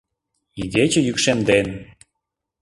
[0.61, 1.67] —Игече йӱкшемден...